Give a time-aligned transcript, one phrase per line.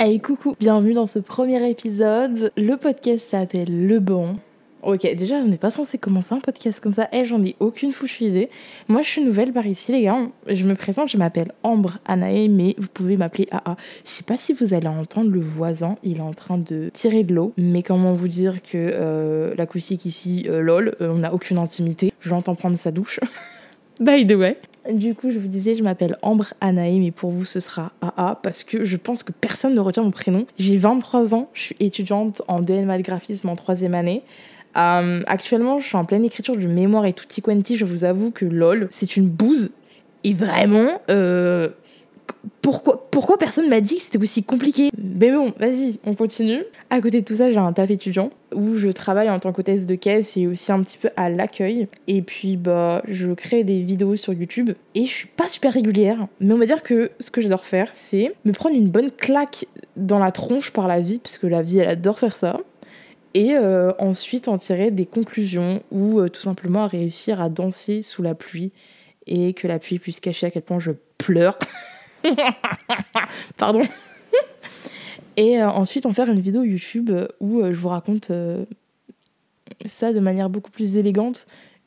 [0.00, 2.52] Hey coucou, bienvenue dans ce premier épisode.
[2.56, 4.36] Le podcast s'appelle Le Bon.
[4.84, 7.08] Ok, déjà, on n'est pas censé commencer un podcast comme ça.
[7.10, 8.48] Eh, j'en ai aucune fouche idée.
[8.86, 10.28] Moi, je suis nouvelle par ici, les gars.
[10.46, 13.76] Je me présente, je m'appelle Ambre Anae, mais vous pouvez m'appeler AA.
[14.04, 17.24] Je sais pas si vous allez entendre le voisin, il est en train de tirer
[17.24, 17.52] de l'eau.
[17.56, 22.12] Mais comment vous dire que euh, l'acoustique ici, euh, lol, euh, on n'a aucune intimité.
[22.20, 23.18] J'entends prendre sa douche.
[24.00, 24.58] By the way.
[24.88, 28.38] Du coup, je vous disais, je m'appelle Ambre Anae, mais pour vous, ce sera AA
[28.42, 30.46] parce que je pense que personne ne retient mon prénom.
[30.58, 34.22] J'ai 23 ans, je suis étudiante en DNMA graphisme en troisième année.
[34.78, 37.76] Euh, actuellement, je suis en pleine écriture du mémoire et tutti quanti.
[37.76, 39.70] Je vous avoue que LOL, c'est une bouse.
[40.24, 41.68] Et vraiment, euh,
[42.62, 46.62] pourquoi, pourquoi personne m'a dit que c'était aussi compliqué Mais bon, vas-y, on continue.
[46.90, 49.86] À côté de tout ça, j'ai un taf étudiant où je travaille en tant qu'hôtesse
[49.86, 51.88] de caisse et aussi un petit peu à l'accueil.
[52.06, 56.26] Et puis, bah, je crée des vidéos sur YouTube et je suis pas super régulière.
[56.40, 59.66] Mais on va dire que ce que j'adore faire, c'est me prendre une bonne claque
[59.96, 62.58] dans la tronche par la vie, parce que la vie, elle adore faire ça
[63.34, 68.22] et euh, ensuite en tirer des conclusions ou euh, tout simplement réussir à danser sous
[68.22, 68.72] la pluie
[69.26, 71.58] et que la pluie puisse cacher à quel point je pleure.
[73.56, 73.82] Pardon.
[75.36, 77.10] et euh, ensuite en faire une vidéo YouTube
[77.40, 78.30] où je vous raconte
[79.86, 81.46] ça de manière beaucoup plus élégante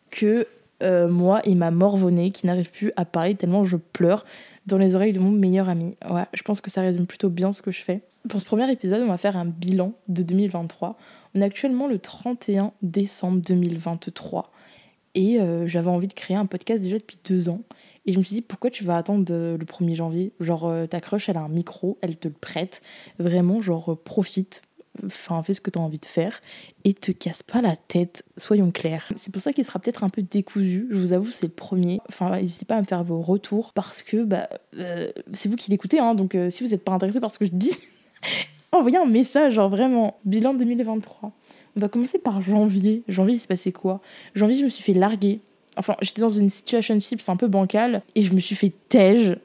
[0.09, 0.47] que
[0.81, 4.25] moi et ma morvonnée qui n'arrive plus à parler tellement je pleure
[4.65, 5.95] dans les oreilles de mon meilleur ami.
[6.09, 8.01] Ouais, je pense que ça résume plutôt bien ce que je fais.
[8.29, 10.97] Pour ce premier épisode, on va faire un bilan de 2023
[11.33, 14.51] on est actuellement le 31 décembre 2023
[15.16, 17.61] et euh, j'avais envie de créer un podcast déjà depuis deux ans.
[18.05, 20.33] Et je me suis dit, pourquoi tu vas attendre le 1er janvier?
[20.39, 22.81] Genre, euh, ta crush, elle a un micro, elle te le prête.
[23.19, 24.63] Vraiment, genre, euh, profite,
[25.05, 26.41] enfin, fais ce que tu as envie de faire
[26.83, 29.11] et te casse pas la tête, soyons clairs.
[29.17, 32.02] C'est pour ça qu'il sera peut-être un peu décousu, je vous avoue, c'est le premier.
[32.09, 34.49] Enfin, n'hésitez pas à me faire vos retours parce que bah,
[35.31, 37.52] c'est vous qui l'écoutez, hein, donc si vous n'êtes pas intéressé par ce que je
[37.53, 37.72] dis,
[38.72, 41.31] envoyer un message, genre vraiment, bilan 2023.
[41.75, 43.03] On va commencer par janvier.
[43.07, 44.02] Janvier, il s'est passé quoi?
[44.35, 45.39] Janvier, je me suis fait larguer.
[45.77, 49.38] Enfin, j'étais dans une situation c'est un peu bancale et je me suis fait tège.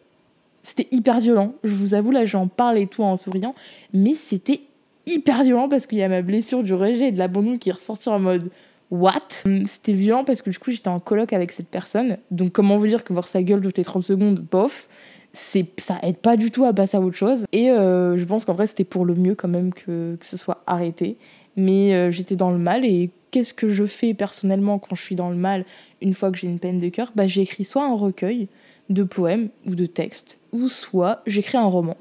[0.62, 1.54] C'était hyper violent.
[1.62, 3.54] Je vous avoue, là, j'en parle et tout en souriant,
[3.92, 4.62] mais c'était
[5.06, 7.72] hyper violent parce qu'il y a ma blessure du rejet et de l'abandon qui est
[7.72, 8.50] ressortie en mode
[8.90, 9.44] What?
[9.66, 12.18] C'était violent parce que du coup, j'étais en coloc avec cette personne.
[12.30, 14.88] Donc, comment vous dire que voir sa gueule toutes les 30 secondes, bof
[15.36, 18.46] c'est ça aide pas du tout à passer à autre chose et euh, je pense
[18.46, 21.18] qu'en vrai c'était pour le mieux quand même que, que ce soit arrêté
[21.56, 25.14] mais euh, j'étais dans le mal et qu'est-ce que je fais personnellement quand je suis
[25.14, 25.66] dans le mal
[26.00, 28.48] une fois que j'ai une peine de cœur bah j'écris soit un recueil
[28.88, 31.98] de poèmes ou de textes ou soit j'écris un roman.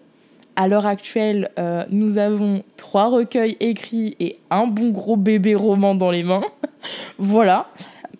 [0.56, 5.94] À l'heure actuelle euh, nous avons trois recueils écrits et un bon gros bébé roman
[5.94, 6.40] dans les mains.
[7.18, 7.69] Voilà.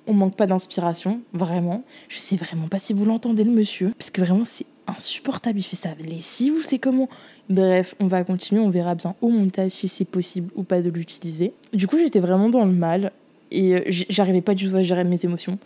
[0.08, 1.84] On manque pas d'inspiration, vraiment.
[2.10, 5.60] Je sais vraiment pas si vous l'entendez le monsieur, parce que vraiment c'est insupportable.
[5.60, 7.10] Il fait ça les si vous c'est comment
[7.50, 10.90] Bref, on va continuer, on verra bien au montage si c'est possible ou pas de
[10.90, 11.54] l'utiliser.
[11.74, 13.12] Du coup, j'étais vraiment dans le mal
[13.52, 15.60] et euh, j'arrivais pas du tout à gérer mes émotions.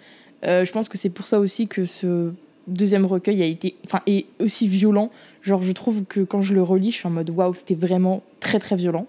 [0.46, 2.32] Euh, je pense que c'est pour ça aussi que ce
[2.68, 5.10] deuxième recueil a été, enfin, est aussi violent.
[5.42, 8.24] Genre, je trouve que quand je le relis, je suis en mode waouh, c'était vraiment
[8.40, 9.08] très très violent.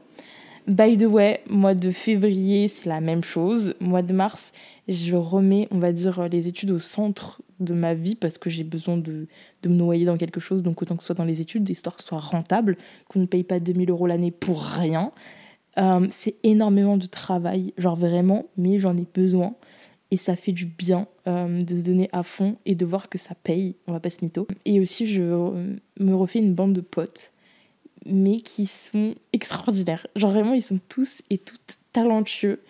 [0.68, 3.74] By the way, mois de février, c'est la même chose.
[3.80, 4.52] Mois de mars,
[4.88, 8.64] je remets, on va dire, les études au centre de ma vie parce que j'ai
[8.64, 9.26] besoin de,
[9.62, 10.62] de, me noyer dans quelque chose.
[10.62, 12.76] Donc autant que ce soit dans les études, histoire que ce soit rentable,
[13.08, 15.12] qu'on ne paye pas 2000 euros l'année pour rien.
[15.78, 19.54] Euh, c'est énormément de travail, genre vraiment, mais j'en ai besoin.
[20.10, 23.18] Et ça fait du bien euh, de se donner à fond et de voir que
[23.18, 24.48] ça paye, on va pas se mytho.
[24.64, 27.32] Et aussi, je me refais une bande de potes
[28.06, 30.06] mais qui sont extraordinaires.
[30.16, 32.62] Genre vraiment, ils sont tous et toutes talentueux.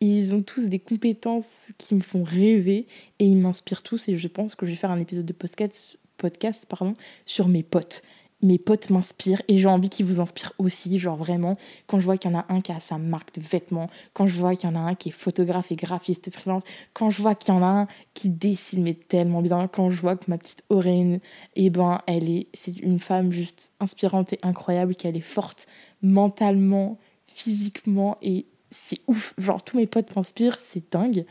[0.00, 2.86] Ils ont tous des compétences qui me font rêver
[3.18, 4.08] et ils m'inspirent tous.
[4.08, 7.62] Et je pense que je vais faire un épisode de podcast, podcast pardon, sur mes
[7.62, 8.02] potes
[8.42, 12.18] mes potes m'inspirent et j'ai envie qu'ils vous inspirent aussi, genre vraiment, quand je vois
[12.18, 14.68] qu'il y en a un qui a sa marque de vêtements, quand je vois qu'il
[14.68, 17.56] y en a un qui est photographe et graphiste freelance, quand je vois qu'il y
[17.56, 21.20] en a un qui dessine mais tellement bien, quand je vois que ma petite Aurène,
[21.54, 25.66] eh ben, elle est, c'est une femme juste inspirante et incroyable, qu'elle est forte
[26.02, 31.24] mentalement, physiquement et c'est ouf, genre tous mes potes m'inspirent, c'est dingue.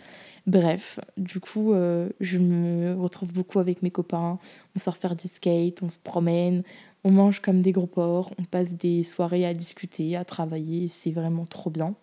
[0.48, 4.40] Bref, du coup, euh, je me retrouve beaucoup avec mes copains.
[4.76, 6.64] On sort faire du skate, on se promène,
[7.04, 11.12] on mange comme des gros porcs, on passe des soirées à discuter, à travailler, c'est
[11.12, 11.96] vraiment trop bien.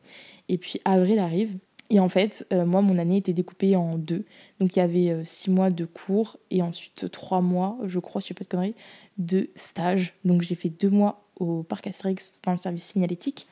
[0.48, 1.56] Et puis avril arrive,
[1.92, 4.24] et en fait, euh, moi, mon année était découpée en deux.
[4.60, 8.22] Donc il y avait euh, six mois de cours et ensuite trois mois, je crois,
[8.22, 8.74] je sais pas de conneries,
[9.18, 10.14] de stage.
[10.24, 13.46] Donc j'ai fait deux mois au parc Astérix dans le service signalétique.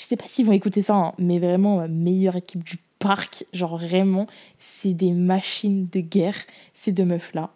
[0.00, 3.44] Je sais pas s'ils vont écouter ça, hein, mais vraiment, meilleure équipe du parc.
[3.52, 4.26] Genre vraiment,
[4.58, 6.36] c'est des machines de guerre,
[6.72, 7.50] ces deux meufs-là.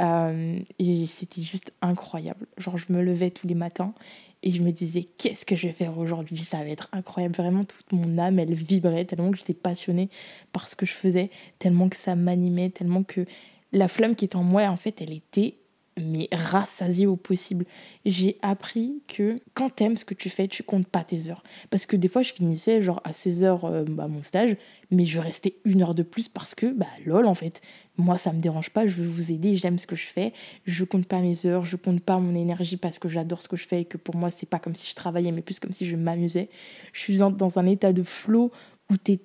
[0.00, 2.46] Euh, et c'était juste incroyable.
[2.56, 3.92] Genre, je me levais tous les matins
[4.44, 6.38] Et je me disais, qu'est-ce que je vais faire aujourd'hui?
[6.38, 7.34] Ça va être incroyable.
[7.34, 10.08] Vraiment, toute mon âme, elle vibrait tellement que j'étais passionnée
[10.52, 13.24] par ce que je faisais, tellement que ça m'animait, tellement que
[13.72, 15.56] la flamme qui est en moi, en fait, elle était
[16.00, 17.64] mais rassasiée au possible.
[18.04, 21.42] J'ai appris que quand t'aimes ce que tu fais, tu comptes pas tes heures.
[21.70, 24.56] Parce que des fois, je finissais genre à 16 heures euh, bah, mon stage,
[24.90, 27.60] mais je restais une heure de plus parce que, bah lol, en fait,
[27.96, 30.32] moi, ça me dérange pas, je veux vous aider, j'aime ce que je fais,
[30.64, 33.56] je compte pas mes heures, je compte pas mon énergie parce que j'adore ce que
[33.56, 35.72] je fais et que pour moi, c'est pas comme si je travaillais, mais plus comme
[35.72, 36.48] si je m'amusais.
[36.92, 38.52] Je suis dans un état de flow
[38.90, 39.18] où tu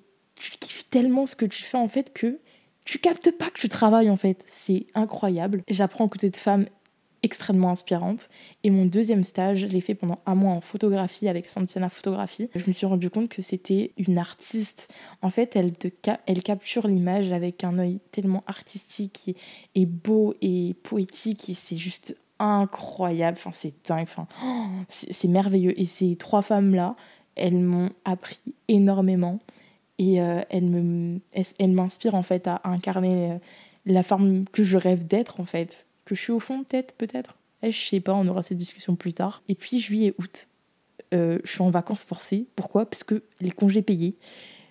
[0.60, 2.38] kiffes tellement ce que tu fais en fait que
[2.84, 4.44] tu captes pas que tu travailles en fait.
[4.46, 5.62] C'est incroyable.
[5.68, 6.66] J'apprends à côté de femmes
[7.24, 8.28] extrêmement inspirante.
[8.62, 12.50] Et mon deuxième stage, je l'ai fait pendant un mois en photographie avec Santiana Photographie.
[12.54, 14.92] Je me suis rendu compte que c'était une artiste.
[15.22, 19.34] En fait, elle capture l'image avec un œil tellement artistique
[19.74, 21.48] et, beau et poétique.
[21.48, 23.38] Et c'est juste incroyable.
[23.38, 24.02] Enfin, c'est dingue.
[24.02, 24.26] Enfin,
[24.88, 25.80] c'est merveilleux.
[25.80, 26.94] Et ces trois femmes-là,
[27.36, 28.38] elles m'ont appris
[28.68, 29.40] énormément.
[29.98, 30.64] Et euh, elles
[31.72, 33.38] m'inspirent elles, en fait à incarner euh,
[33.86, 37.36] la femme que je rêve d'être en fait que je suis au fond peut-être, peut-être.
[37.62, 39.42] Eh, je sais pas, on aura cette discussion plus tard.
[39.48, 40.48] Et puis juillet, août,
[41.14, 42.46] euh, je suis en vacances forcées.
[42.56, 42.86] Pourquoi?
[42.86, 44.16] Parce que les congés payés.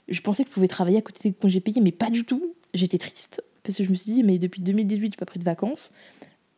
[0.09, 2.53] Je pensais que je pouvais travailler à côté des congés payés, mais pas du tout.
[2.73, 5.39] J'étais triste parce que je me suis dit, mais depuis 2018, je n'ai pas pris
[5.39, 5.91] de vacances.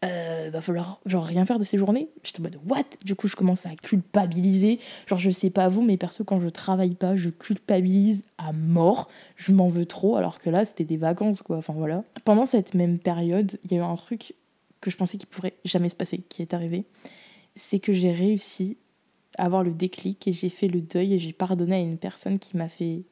[0.05, 2.09] Euh, va falloir genre rien faire de ces journées.
[2.23, 2.83] J'étais en mode what?
[3.03, 4.79] Du coup, je commence à culpabiliser.
[5.07, 9.09] Genre, je sais pas vous, mais perso, quand je travaille pas, je culpabilise à mort.
[9.35, 11.57] Je m'en veux trop, alors que là, c'était des vacances, quoi.
[11.57, 12.03] Enfin voilà.
[12.23, 14.35] Pendant cette même période, il y a eu un truc
[14.81, 16.85] que je pensais qu'il pourrait jamais se passer, qui est arrivé,
[17.55, 18.77] c'est que j'ai réussi
[19.37, 22.37] à avoir le déclic et j'ai fait le deuil et j'ai pardonné à une personne
[22.37, 23.03] qui m'a fait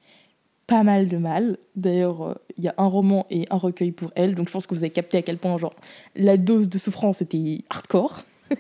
[0.68, 1.58] pas mal de mal.
[1.76, 4.68] D'ailleurs, euh, il y a un roman et un recueil pour elle, donc je pense
[4.68, 5.76] que vous avez capté à quel point genre
[6.16, 8.24] la dose de souffrance était hardcore.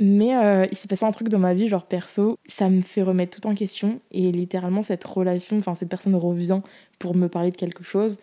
[0.00, 3.02] Mais euh, il s'est passé un truc dans ma vie, genre perso, ça me fait
[3.02, 4.00] remettre tout en question.
[4.12, 6.62] Et littéralement, cette relation, enfin, cette personne revient
[6.98, 8.18] pour me parler de quelque chose.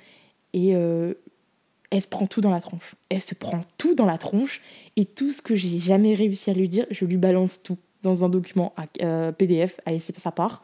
[0.53, 1.13] Et euh,
[1.91, 2.95] elle se prend tout dans la tronche.
[3.09, 4.61] Elle se prend tout dans la tronche
[4.95, 8.23] et tout ce que j'ai jamais réussi à lui dire, je lui balance tout dans
[8.23, 10.63] un document euh, PDF à laisser sa part.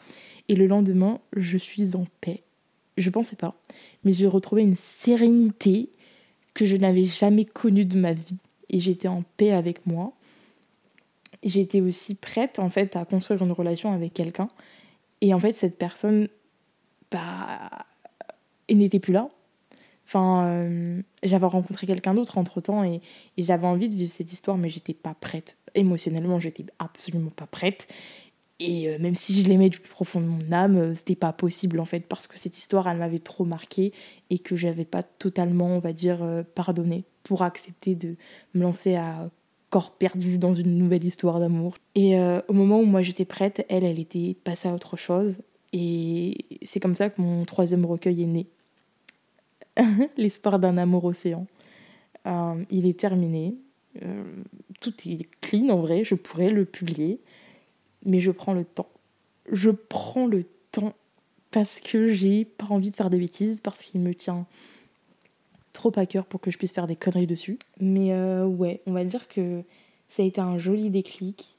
[0.50, 2.44] Et le lendemain, je suis en paix.
[2.98, 3.56] Je pensais pas,
[4.04, 5.90] mais j'ai retrouvé une sérénité
[6.54, 8.38] que je n'avais jamais connue de ma vie
[8.70, 10.14] et j'étais en paix avec moi.
[11.42, 14.48] J'étais aussi prête en fait à construire une relation avec quelqu'un
[15.22, 16.28] et en fait cette personne
[17.10, 17.70] bah
[18.68, 19.30] elle n'était plus là
[20.08, 23.02] Enfin, euh, j'avais rencontré quelqu'un d'autre entre temps et,
[23.38, 25.58] j'avais envie de vivre cette histoire, mais j'étais pas prête.
[25.76, 27.88] Émotionnellement, j'étais absolument pas prête.
[28.60, 31.34] Et euh, même si je l'aimais du plus profond de mon âme, euh, c'était pas
[31.34, 33.92] possible en fait, parce que cette histoire, elle m'avait trop marqué
[34.30, 38.16] et que j'avais pas totalement, on va dire, pardonné pour accepter de
[38.54, 39.30] me lancer à
[39.70, 41.76] corps perdu dans une nouvelle histoire d'amour.
[41.96, 42.16] Et
[42.48, 45.42] au moment où moi j'étais prête, elle, elle était passée à autre chose.
[45.74, 48.48] Et c'est comme ça que mon troisième recueil est né.
[50.18, 51.48] L'espoir d'un amour océan.
[52.28, 53.56] Euh, il est terminé.
[54.02, 54.24] Euh,
[54.82, 57.20] tout est clean en vrai, je pourrais le publier.
[58.06, 58.90] Mais je prends le temps.
[59.52, 60.94] Je prends le temps
[61.52, 64.48] parce que j'ai pas envie de faire des bêtises, parce qu'il me tient
[65.72, 67.60] trop à cœur pour que je puisse faire des conneries dessus.
[67.80, 69.62] Mais euh, ouais, on va dire que
[70.08, 71.58] ça a été un joli déclic,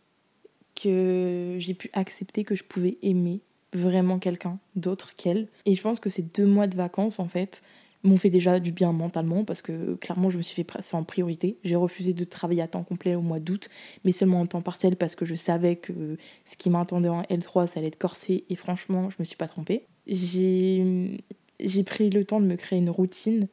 [0.74, 3.40] que j'ai pu accepter que je pouvais aimer
[3.72, 5.48] vraiment quelqu'un d'autre qu'elle.
[5.66, 7.62] Et je pense que ces deux mois de vacances, en fait,
[8.04, 11.04] m'ont fait déjà du bien mentalement parce que clairement je me suis fait ça en
[11.04, 11.58] priorité.
[11.64, 13.68] J'ai refusé de travailler à temps complet au mois d'août,
[14.04, 17.66] mais seulement en temps partiel parce que je savais que ce qui m'attendait en L3
[17.66, 19.86] ça allait être corsé et franchement je me suis pas trompée.
[20.06, 21.18] J'ai
[21.86, 23.48] pris le temps de me créer une routine,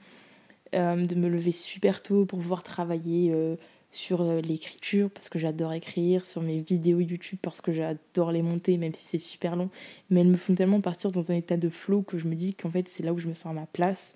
[0.76, 3.56] euh, de me lever super tôt pour pouvoir travailler euh,
[3.92, 8.42] sur euh, l'écriture parce que j'adore écrire, sur mes vidéos YouTube parce que j'adore les
[8.42, 9.70] monter même si c'est super long,
[10.10, 12.54] mais elles me font tellement partir dans un état de flow que je me dis
[12.54, 14.16] qu'en fait c'est là où je me sens à ma place,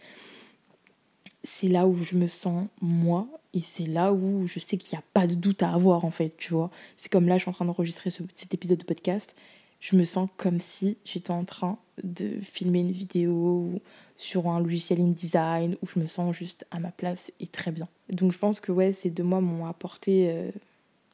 [1.44, 5.00] c'est là où je me sens moi et c'est là où je sais qu'il n'y
[5.00, 6.72] a pas de doute à avoir en fait, tu vois.
[6.98, 9.36] C'est comme là je suis en train d'enregistrer cet épisode de podcast,
[9.80, 13.82] je me sens comme si j'étais en train de filmer une vidéo
[14.18, 17.88] sur un logiciel InDesign où je me sens juste à ma place et très bien.
[18.10, 20.52] Donc je pense que ouais, ces deux mois m'ont apporté euh,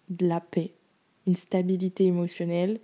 [0.09, 0.71] de la paix,
[1.27, 2.79] une stabilité émotionnelle,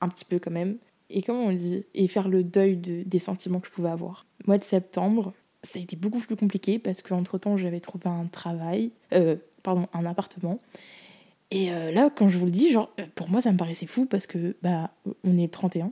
[0.00, 0.76] un petit peu quand même,
[1.10, 4.26] et comme on dit, et faire le deuil des sentiments que je pouvais avoir.
[4.46, 8.26] Mois de septembre, ça a été beaucoup plus compliqué parce qu'entre temps j'avais trouvé un
[8.26, 10.58] travail, euh, pardon, un appartement.
[11.54, 14.06] Et euh, là, quand je vous le dis, genre, pour moi, ça me paraissait fou
[14.06, 14.90] parce que, bah,
[15.22, 15.88] on est 31.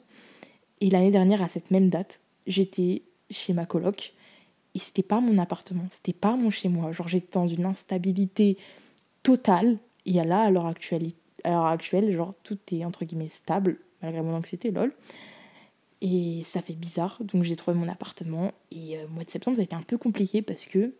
[0.80, 4.12] Et l'année dernière, à cette même date, j'étais chez ma coloc
[4.74, 6.90] et c'était pas mon appartement, c'était pas mon chez moi.
[6.90, 8.58] Genre j'étais dans une instabilité
[9.22, 11.12] totale et là à l'heure actuelle,
[11.44, 14.92] actuelle, genre tout est entre guillemets stable, malgré mon anxiété, lol.
[16.00, 18.50] Et ça fait bizarre, donc j'ai trouvé mon appartement.
[18.72, 20.92] Et euh, mois de septembre, ça a été un peu compliqué parce que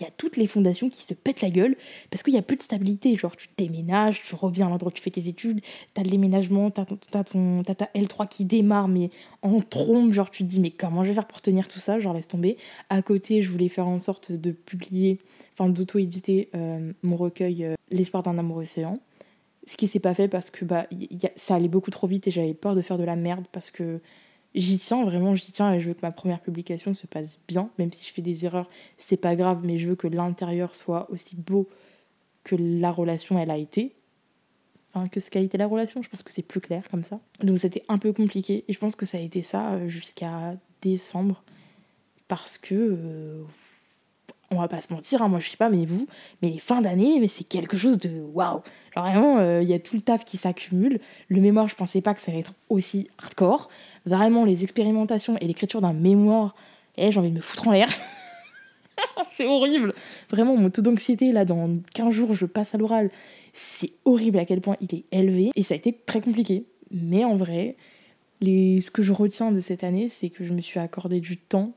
[0.00, 1.76] il y a toutes les fondations qui se pètent la gueule
[2.10, 3.14] parce qu'il n'y a plus de stabilité.
[3.16, 5.60] Genre, tu déménages, tu reviens à l'endroit où tu fais tes études,
[5.94, 7.22] t'as de déménagement, t'as, ta
[7.94, 9.10] L3 qui démarre, mais
[9.42, 10.12] en trombe.
[10.12, 12.00] Genre, tu te dis, mais comment je vais faire pour tenir tout ça?
[12.00, 12.56] Genre, laisse tomber.
[12.88, 15.18] À côté, je voulais faire en sorte de publier,
[15.58, 19.00] enfin, d'auto-éditer euh, mon recueil euh, L'espoir d'un amour océan.
[19.66, 20.86] Ce qui s'est pas fait parce que bah,
[21.36, 24.00] ça allait beaucoup trop vite et j'avais peur de faire de la merde parce que
[24.54, 27.70] j'y tiens, vraiment j'y tiens et je veux que ma première publication se passe bien,
[27.78, 31.10] même si je fais des erreurs, c'est pas grave, mais je veux que l'intérieur soit
[31.10, 31.68] aussi beau
[32.44, 33.94] que la relation elle a été.
[34.92, 37.20] Enfin, que ce qu'a été la relation, je pense que c'est plus clair comme ça.
[37.42, 40.56] Donc c'était un peu compliqué et je pense que ça a été ça euh, jusqu'à
[40.82, 41.44] décembre
[42.26, 43.42] parce que euh,
[44.50, 46.06] on va pas se mentir, hein, moi je sais pas, mais vous,
[46.42, 48.62] mais les fins d'année, mais c'est quelque chose de waouh.
[48.94, 50.98] Genre vraiment, il euh, y a tout le taf qui s'accumule.
[51.28, 53.68] Le mémoire, je pensais pas que ça allait être aussi hardcore.
[54.06, 56.56] Vraiment, les expérimentations et l'écriture d'un mémoire,
[56.96, 57.88] eh, j'ai envie de me foutre en l'air.
[59.36, 59.94] c'est horrible.
[60.30, 63.10] Vraiment, mon taux d'anxiété, là, dans 15 jours, je passe à l'oral.
[63.52, 65.50] C'est horrible à quel point il est élevé.
[65.54, 66.64] Et ça a été très compliqué.
[66.90, 67.76] Mais en vrai,
[68.40, 68.80] les...
[68.80, 71.72] ce que je retiens de cette année, c'est que je me suis accordé du temps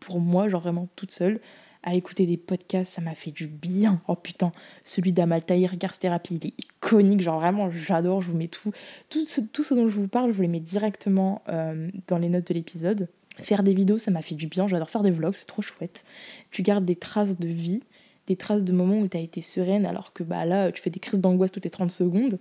[0.00, 1.40] pour moi, genre vraiment toute seule,
[1.82, 4.02] à écouter des podcasts, ça m'a fait du bien.
[4.06, 4.52] Oh putain,
[4.84, 8.72] celui d'Amaltaïr Garth Therapy, il est iconique, genre vraiment j'adore, je vous mets tout,
[9.08, 12.18] tout ce, tout ce dont je vous parle, je vous les mets directement euh, dans
[12.18, 13.08] les notes de l'épisode.
[13.38, 16.04] Faire des vidéos, ça m'a fait du bien, j'adore faire des vlogs, c'est trop chouette.
[16.50, 17.80] Tu gardes des traces de vie,
[18.26, 20.90] des traces de moments où tu as été sereine, alors que bah là, tu fais
[20.90, 22.38] des crises d'angoisse toutes les 30 secondes.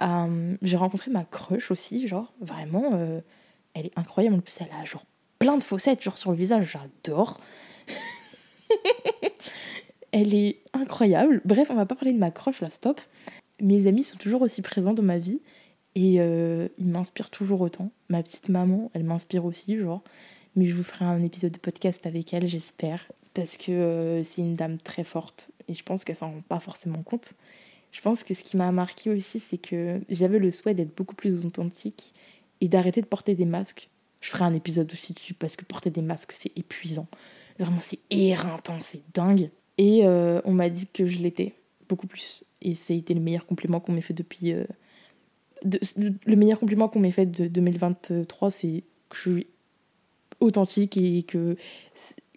[0.00, 3.20] Euh, j'ai rencontré ma crush aussi, genre vraiment, euh,
[3.74, 5.04] elle est incroyable, en plus elle a genre
[5.38, 7.38] plein de fossettes, genre sur le visage, j'adore.
[10.12, 11.40] Elle est incroyable.
[11.44, 13.00] Bref, on va pas parler de ma croche là, stop.
[13.60, 15.40] Mes amis sont toujours aussi présents dans ma vie
[15.94, 17.90] et euh, ils m'inspirent toujours autant.
[18.08, 20.02] Ma petite maman, elle m'inspire aussi, genre.
[20.54, 23.10] Mais je vous ferai un épisode de podcast avec elle, j'espère.
[23.34, 26.60] Parce que euh, c'est une dame très forte et je pense qu'elle s'en rend pas
[26.60, 27.32] forcément compte.
[27.92, 31.14] Je pense que ce qui m'a marqué aussi, c'est que j'avais le souhait d'être beaucoup
[31.14, 32.12] plus authentique
[32.60, 33.88] et d'arrêter de porter des masques.
[34.20, 37.06] Je ferai un épisode aussi dessus parce que porter des masques, c'est épuisant.
[37.58, 39.50] Vraiment, c'est éreintant, c'est dingue.
[39.78, 41.54] Et euh, on m'a dit que je l'étais,
[41.88, 42.44] beaucoup plus.
[42.60, 44.52] Et ça a été le meilleur compliment qu'on m'ait fait depuis.
[44.52, 44.64] Euh,
[45.64, 49.46] le meilleur compliment qu'on m'ait fait de 2023, c'est que je suis
[50.40, 51.56] authentique et que,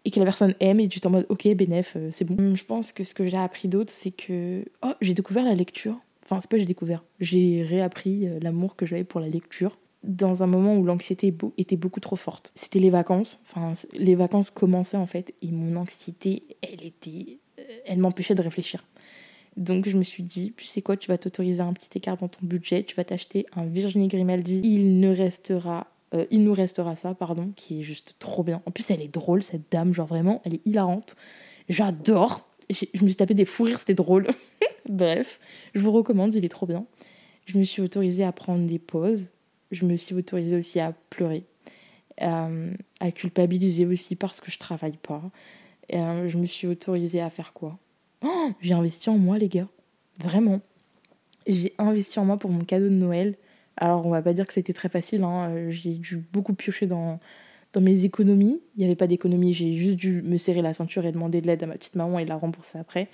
[0.06, 0.80] et que la personne aime.
[0.80, 2.56] Et tu es en mode, ok, bénéf, euh, c'est bon.
[2.56, 4.66] Je pense que ce que j'ai appris d'autre, c'est que.
[4.84, 6.00] Oh, j'ai découvert la lecture.
[6.24, 7.04] Enfin, c'est pas j'ai découvert.
[7.20, 12.00] J'ai réappris l'amour que j'avais pour la lecture dans un moment où l'anxiété était beaucoup
[12.00, 12.52] trop forte.
[12.56, 17.64] C'était les vacances, enfin les vacances commençaient en fait et mon anxiété, elle était euh,
[17.86, 18.84] elle m'empêchait de réfléchir.
[19.58, 22.28] Donc je me suis dit, tu sais quoi, tu vas t'autoriser un petit écart dans
[22.28, 26.96] ton budget, tu vas t'acheter un Virginie Grimaldi, il ne restera euh, il nous restera
[26.96, 28.62] ça, pardon, qui est juste trop bien.
[28.66, 31.16] En plus, elle est drôle, cette dame, genre vraiment, elle est hilarante.
[31.68, 32.48] J'adore.
[32.70, 34.28] Je me suis tapé des fous c'était drôle.
[34.90, 35.40] Bref,
[35.74, 36.86] je vous recommande, il est trop bien.
[37.46, 39.28] Je me suis autorisée à prendre des pauses,
[39.72, 41.44] je me suis autorisée aussi à pleurer,
[42.22, 45.22] euh, à culpabiliser aussi parce que je travaille pas.
[45.94, 47.78] Euh, je me suis autorisée à faire quoi?
[48.24, 49.68] Oh, J'ai investi en moi, les gars.
[50.20, 50.62] Vraiment.
[51.48, 53.36] J'ai investi en moi pour mon cadeau de Noël.
[53.78, 55.24] Alors, on va pas dire que c'était très facile.
[55.24, 55.50] Hein.
[55.50, 57.20] Euh, j'ai dû beaucoup piocher dans,
[57.74, 58.62] dans mes économies.
[58.76, 59.54] Il n'y avait pas d'économie.
[59.54, 62.18] J'ai juste dû me serrer la ceinture et demander de l'aide à ma petite maman
[62.18, 63.10] et la rembourser après.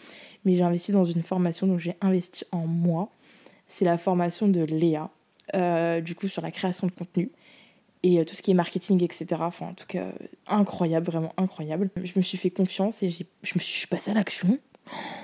[0.46, 3.12] Mais j'ai investi dans une formation, donc j'ai investi en moi.
[3.67, 5.10] C'est la formation de Léa.
[5.55, 7.31] Euh, du coup, sur la création de contenu
[8.03, 9.25] et euh, tout ce qui est marketing, etc.
[9.39, 10.08] Enfin, en tout cas,
[10.48, 11.89] incroyable, vraiment incroyable.
[12.03, 14.60] Je me suis fait confiance et je me suis passée à l'action.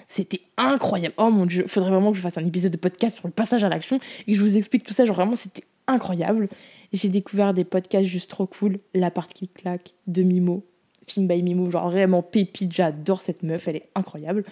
[0.07, 1.15] C'était incroyable.
[1.17, 3.63] Oh mon dieu, faudrait vraiment que je fasse un épisode de podcast sur le passage
[3.63, 5.05] à l'action et que je vous explique tout ça.
[5.05, 6.49] Genre vraiment, c'était incroyable.
[6.93, 8.79] J'ai découvert des podcasts juste trop cool.
[8.93, 10.65] La part qui claque de Mimo,
[11.07, 12.73] Film by Mimo, genre vraiment pépite.
[12.73, 14.43] J'adore cette meuf, elle est incroyable.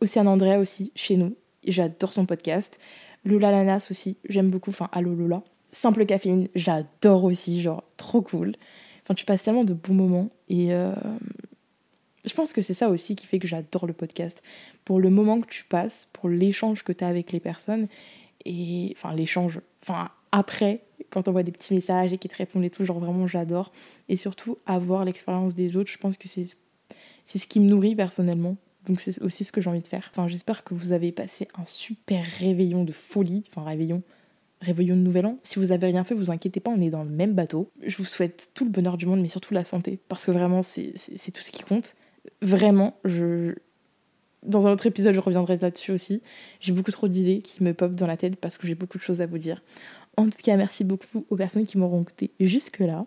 [0.00, 1.36] Océane Andrea aussi, chez nous.
[1.66, 2.78] J'adore son podcast.
[3.24, 4.70] Lola Lanas aussi, j'aime beaucoup.
[4.70, 5.42] Enfin, Allo Lola.
[5.72, 8.54] Simple caféine, j'adore aussi, genre trop cool.
[9.02, 10.92] Enfin, tu passes tellement de bons moments et euh,
[12.24, 14.42] je pense que c'est ça aussi qui fait que j'adore le podcast.
[14.84, 17.88] Pour le moment que tu passes, pour l'échange que tu as avec les personnes
[18.44, 22.64] et enfin l'échange, enfin après quand on voit des petits messages et qu'ils te répondent
[22.64, 23.72] et tout, genre vraiment j'adore.
[24.08, 26.44] Et surtout avoir l'expérience des autres, je pense que c'est
[27.26, 28.56] ce qui me nourrit personnellement.
[28.86, 30.10] Donc c'est aussi ce que j'ai envie de faire.
[30.26, 33.44] J'espère que vous avez passé un super réveillon de folie.
[33.48, 34.02] Enfin, réveillon,
[34.60, 35.38] réveillon de nouvel an.
[35.42, 37.70] Si vous avez rien fait, vous inquiétez pas, on est dans le même bateau.
[37.86, 39.98] Je vous souhaite tout le bonheur du monde, mais surtout la santé.
[40.08, 40.92] Parce que vraiment, c'est
[41.32, 41.94] tout ce qui compte.
[42.42, 42.96] Vraiment,
[44.42, 46.22] dans un autre épisode, je reviendrai là-dessus aussi.
[46.60, 49.02] J'ai beaucoup trop d'idées qui me popent dans la tête parce que j'ai beaucoup de
[49.02, 49.62] choses à vous dire.
[50.16, 53.06] En tout cas, merci beaucoup aux personnes qui m'auront écouté jusque-là.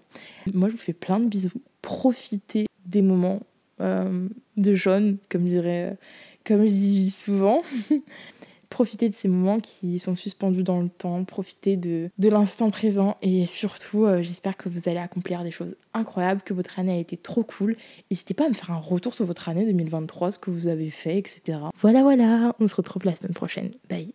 [0.53, 1.61] Moi, je vous fais plein de bisous.
[1.81, 3.41] Profitez des moments
[3.79, 5.97] de jaune, comme, dirais,
[6.45, 7.61] comme je dis souvent.
[8.73, 13.17] profitez de ces moments qui sont suspendus dans le temps, profitez de, de l'instant présent
[13.21, 16.97] et surtout, euh, j'espère que vous allez accomplir des choses incroyables, que votre année a
[16.97, 17.77] été trop cool.
[18.09, 20.89] N'hésitez pas à me faire un retour sur votre année 2023, ce que vous avez
[20.89, 21.59] fait, etc.
[21.79, 23.69] Voilà, voilà, on se retrouve la semaine prochaine.
[23.89, 24.11] Bye.